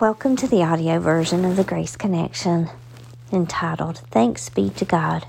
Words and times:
Welcome 0.00 0.34
to 0.38 0.48
the 0.48 0.64
audio 0.64 0.98
version 0.98 1.44
of 1.44 1.54
the 1.54 1.62
Grace 1.62 1.94
Connection 1.94 2.68
entitled 3.30 3.98
Thanks 4.10 4.48
Be 4.48 4.70
to 4.70 4.84
God, 4.84 5.24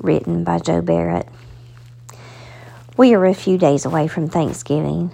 written 0.00 0.44
by 0.44 0.60
Joe 0.60 0.80
Barrett. 0.80 1.26
We 2.96 3.14
are 3.14 3.26
a 3.26 3.34
few 3.34 3.58
days 3.58 3.84
away 3.84 4.06
from 4.06 4.28
Thanksgiving. 4.28 5.10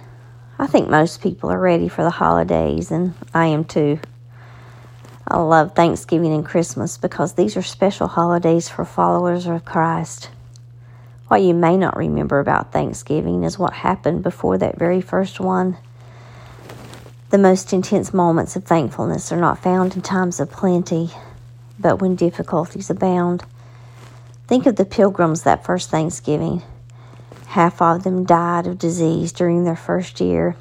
I 0.59 0.67
think 0.67 0.89
most 0.89 1.23
people 1.23 1.49
are 1.49 1.59
ready 1.59 1.89
for 1.89 2.03
the 2.03 2.11
holidays, 2.11 2.91
and 2.91 3.15
I 3.33 3.47
am 3.47 3.65
too. 3.65 3.99
I 5.27 5.39
love 5.39 5.73
Thanksgiving 5.73 6.31
and 6.31 6.45
Christmas 6.45 6.99
because 6.99 7.33
these 7.33 7.57
are 7.57 7.63
special 7.63 8.07
holidays 8.07 8.69
for 8.69 8.85
followers 8.85 9.47
of 9.47 9.65
Christ. 9.65 10.29
What 11.29 11.41
you 11.41 11.55
may 11.55 11.77
not 11.77 11.97
remember 11.97 12.39
about 12.39 12.71
Thanksgiving 12.71 13.43
is 13.43 13.57
what 13.57 13.73
happened 13.73 14.21
before 14.21 14.59
that 14.59 14.77
very 14.77 15.01
first 15.01 15.39
one. 15.39 15.77
The 17.29 17.37
most 17.37 17.73
intense 17.73 18.13
moments 18.13 18.55
of 18.55 18.63
thankfulness 18.63 19.33
are 19.33 19.39
not 19.39 19.59
found 19.59 19.97
in 19.97 20.01
times 20.01 20.39
of 20.39 20.49
plenty, 20.49 21.09
but 21.77 22.01
when 22.01 22.15
difficulties 22.15 22.89
abound. 22.89 23.43
Think 24.47 24.65
of 24.65 24.77
the 24.77 24.85
pilgrims 24.85 25.43
that 25.43 25.65
first 25.65 25.89
Thanksgiving. 25.89 26.63
Half 27.47 27.81
of 27.81 28.03
them 28.03 28.23
died 28.23 28.65
of 28.65 28.79
disease 28.79 29.33
during 29.33 29.65
their 29.65 29.75
first 29.75 30.21
year. 30.21 30.55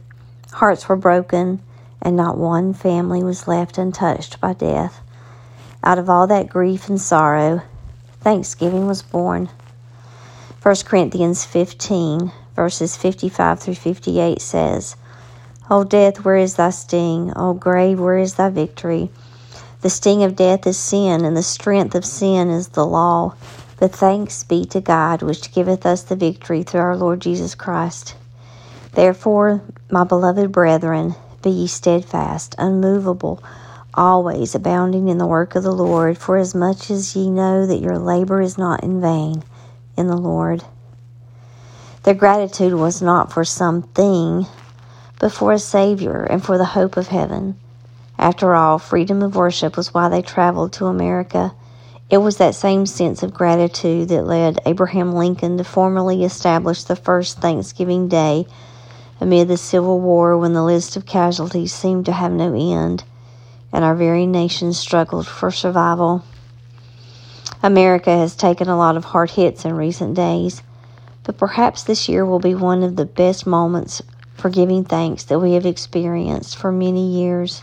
Hearts 0.54 0.88
were 0.88 0.96
broken, 0.96 1.60
and 2.02 2.16
not 2.16 2.36
one 2.36 2.74
family 2.74 3.22
was 3.22 3.46
left 3.46 3.78
untouched 3.78 4.40
by 4.40 4.52
death. 4.52 5.00
Out 5.84 5.98
of 5.98 6.10
all 6.10 6.26
that 6.26 6.48
grief 6.48 6.88
and 6.88 7.00
sorrow, 7.00 7.62
Thanksgiving 8.20 8.88
was 8.88 9.02
born. 9.02 9.50
1 10.62 10.74
Corinthians 10.84 11.44
15, 11.44 12.32
verses 12.56 12.96
55 12.96 13.60
through 13.60 13.74
58 13.76 14.40
says, 14.40 14.96
O 15.68 15.82
death, 15.82 16.24
where 16.24 16.36
is 16.36 16.54
thy 16.54 16.70
sting? 16.70 17.32
O 17.34 17.52
grave, 17.52 17.98
where 17.98 18.18
is 18.18 18.34
thy 18.34 18.50
victory? 18.50 19.10
The 19.80 19.90
sting 19.90 20.22
of 20.22 20.36
death 20.36 20.66
is 20.66 20.78
sin, 20.78 21.24
and 21.24 21.36
the 21.36 21.42
strength 21.42 21.94
of 21.96 22.04
sin 22.04 22.50
is 22.50 22.68
the 22.68 22.86
law. 22.86 23.34
But 23.78 23.92
thanks 23.92 24.44
be 24.44 24.64
to 24.66 24.80
God, 24.80 25.22
which 25.22 25.52
giveth 25.52 25.84
us 25.84 26.02
the 26.04 26.16
victory 26.16 26.62
through 26.62 26.80
our 26.80 26.96
Lord 26.96 27.20
Jesus 27.20 27.54
Christ. 27.54 28.14
Therefore, 28.92 29.60
my 29.90 30.04
beloved 30.04 30.52
brethren, 30.52 31.16
be 31.42 31.50
ye 31.50 31.66
steadfast, 31.66 32.54
unmovable, 32.58 33.42
always 33.92 34.54
abounding 34.54 35.08
in 35.08 35.18
the 35.18 35.26
work 35.26 35.56
of 35.56 35.64
the 35.64 35.72
Lord, 35.72 36.16
for 36.16 36.36
as 36.36 36.54
much 36.54 36.90
as 36.90 37.16
ye 37.16 37.28
know 37.28 37.66
that 37.66 37.80
your 37.80 37.98
labor 37.98 38.40
is 38.40 38.56
not 38.56 38.84
in 38.84 39.00
vain 39.00 39.42
in 39.96 40.06
the 40.06 40.16
Lord. 40.16 40.64
Their 42.04 42.14
gratitude 42.14 42.74
was 42.74 43.02
not 43.02 43.32
for 43.32 43.44
something, 43.44 44.46
but 45.18 45.32
for 45.32 45.52
a 45.52 45.58
Savior 45.58 46.22
and 46.22 46.44
for 46.44 46.58
the 46.58 46.64
hope 46.64 46.96
of 46.96 47.08
heaven. 47.08 47.56
After 48.18 48.54
all, 48.54 48.78
freedom 48.78 49.22
of 49.22 49.36
worship 49.36 49.76
was 49.76 49.92
why 49.92 50.08
they 50.08 50.22
traveled 50.22 50.72
to 50.74 50.86
America. 50.86 51.54
It 52.08 52.18
was 52.18 52.36
that 52.36 52.54
same 52.54 52.86
sense 52.86 53.22
of 53.22 53.34
gratitude 53.34 54.08
that 54.08 54.26
led 54.26 54.60
Abraham 54.64 55.12
Lincoln 55.12 55.58
to 55.58 55.64
formally 55.64 56.24
establish 56.24 56.84
the 56.84 56.96
first 56.96 57.38
Thanksgiving 57.38 58.08
Day 58.08 58.46
amid 59.20 59.48
the 59.48 59.56
Civil 59.56 60.00
War 60.00 60.36
when 60.36 60.52
the 60.52 60.62
list 60.62 60.96
of 60.96 61.06
casualties 61.06 61.72
seemed 61.72 62.06
to 62.06 62.12
have 62.12 62.32
no 62.32 62.54
end 62.54 63.04
and 63.72 63.84
our 63.84 63.94
very 63.94 64.26
nation 64.26 64.72
struggled 64.72 65.26
for 65.26 65.50
survival. 65.50 66.24
America 67.62 68.10
has 68.10 68.36
taken 68.36 68.68
a 68.68 68.78
lot 68.78 68.96
of 68.96 69.04
hard 69.04 69.30
hits 69.30 69.64
in 69.64 69.74
recent 69.74 70.14
days, 70.14 70.62
but 71.24 71.36
perhaps 71.36 71.82
this 71.82 72.08
year 72.08 72.24
will 72.24 72.38
be 72.38 72.54
one 72.54 72.82
of 72.82 72.96
the 72.96 73.04
best 73.04 73.46
moments 73.46 74.00
for 74.36 74.50
giving 74.50 74.84
thanks 74.84 75.24
that 75.24 75.38
we 75.38 75.54
have 75.54 75.66
experienced 75.66 76.56
for 76.56 76.70
many 76.70 77.20
years. 77.20 77.62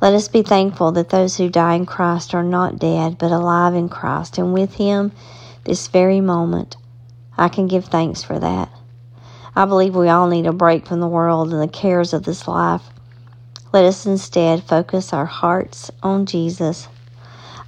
Let 0.00 0.14
us 0.14 0.28
be 0.28 0.42
thankful 0.42 0.92
that 0.92 1.08
those 1.08 1.36
who 1.36 1.48
die 1.48 1.74
in 1.74 1.86
Christ 1.86 2.34
are 2.34 2.44
not 2.44 2.78
dead, 2.78 3.18
but 3.18 3.32
alive 3.32 3.74
in 3.74 3.88
Christ, 3.88 4.38
and 4.38 4.52
with 4.52 4.74
Him 4.74 5.12
this 5.64 5.88
very 5.88 6.20
moment. 6.20 6.76
I 7.36 7.48
can 7.48 7.66
give 7.66 7.86
thanks 7.86 8.22
for 8.22 8.38
that. 8.38 8.70
I 9.56 9.64
believe 9.64 9.96
we 9.96 10.08
all 10.08 10.28
need 10.28 10.46
a 10.46 10.52
break 10.52 10.86
from 10.86 11.00
the 11.00 11.08
world 11.08 11.52
and 11.52 11.60
the 11.60 11.68
cares 11.68 12.12
of 12.12 12.22
this 12.24 12.46
life. 12.46 12.82
Let 13.72 13.84
us 13.84 14.06
instead 14.06 14.62
focus 14.62 15.12
our 15.12 15.26
hearts 15.26 15.90
on 16.02 16.26
Jesus. 16.26 16.88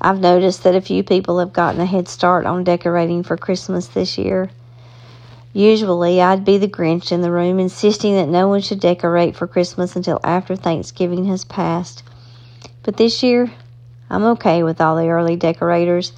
I've 0.01 0.21
noticed 0.21 0.63
that 0.63 0.75
a 0.75 0.81
few 0.81 1.03
people 1.03 1.41
have 1.41 1.53
gotten 1.53 1.81
a 1.81 1.87
head 1.87 2.09
start 2.09 2.47
on 2.47 2.65
decorating 2.65 3.23
for 3.23 3.37
Christmas 3.37 3.89
this 3.89 4.17
year. 4.17 4.51
Usually, 5.53 6.23
I'd 6.23 6.45
be 6.45 6.59
the 6.59 6.69
Grinch 6.69 7.11
in 7.11 7.23
the 7.23 7.33
room, 7.33 7.59
insisting 7.59 8.15
that 8.15 8.29
no 8.29 8.47
one 8.47 8.61
should 8.61 8.79
decorate 8.79 9.35
for 9.35 9.49
Christmas 9.49 9.97
until 9.97 10.21
after 10.23 10.55
Thanksgiving 10.55 11.25
has 11.25 11.45
passed. 11.45 12.05
But 12.85 12.97
this 12.97 13.23
year, 13.23 13.51
I'm 14.09 14.25
okay 14.25 14.63
with 14.63 14.81
all 14.81 14.97
the 14.97 15.09
early 15.09 15.37
decorators. 15.37 16.13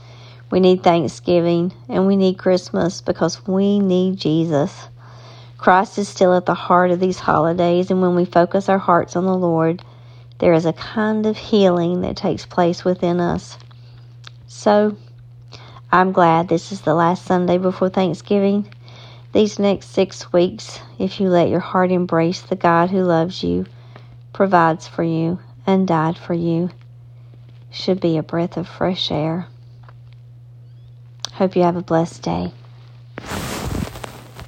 We 0.51 0.61
need 0.61 0.83
Thanksgiving 0.83 1.73
and 1.89 2.07
we 2.07 2.15
need 2.15 2.37
Christmas 2.37 3.01
because 3.01 3.47
we 3.47 3.79
need 3.79 4.19
Jesus. 4.19 4.89
Christ 5.57 5.97
is 5.97 6.09
still 6.09 6.35
at 6.35 6.45
the 6.45 6.55
heart 6.55 6.91
of 6.91 7.01
these 7.01 7.21
holidays, 7.21 7.91
and 7.91 8.03
when 8.03 8.15
we 8.15 8.25
focus 8.27 8.69
our 8.69 8.79
hearts 8.79 9.17
on 9.17 9.25
the 9.25 9.37
Lord, 9.37 9.83
there 10.41 10.53
is 10.53 10.67
a 10.67 10.73
kind 10.75 11.25
of 11.25 11.37
healing 11.37 12.03
that 12.03 12.17
takes 12.17 12.45
place 12.45 12.85
within 12.85 13.21
us. 13.21 13.57
So, 14.47 14.97
I'm 15.91 16.13
glad 16.13 16.49
this 16.49 16.73
is 16.73 16.81
the 16.83 16.95
last 16.95 17.25
Sunday 17.25 17.59
before 17.59 17.89
Thanksgiving. 17.89 18.69
These 19.33 19.59
next 19.59 19.91
six 19.91 20.31
weeks, 20.31 20.81
if 20.99 21.19
you 21.19 21.31
let 21.31 21.49
your 21.49 21.61
heart 21.61 21.91
embrace 21.91 22.43
the 22.43 22.57
God 22.57 22.91
who 22.91 23.03
loves 23.03 23.43
you, 23.43 23.65
provides 24.35 24.87
for 24.87 25.03
you, 25.03 25.39
and 25.67 25.89
died 25.89 26.19
for 26.19 26.35
you, 26.35 26.69
should 27.71 27.99
be 27.99 28.19
a 28.19 28.23
breath 28.23 28.59
of 28.59 28.69
fresh 28.69 29.11
air. 29.11 29.47
Hope 31.33 31.57
you 31.57 31.63
have 31.63 31.77
a 31.77 31.83
blessed 31.83 32.23
day. 32.23 32.53